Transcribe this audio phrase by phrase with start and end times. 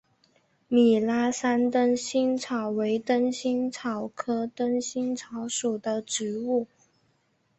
[0.67, 6.65] 米拉山灯心草为灯心草科灯心草属的植物。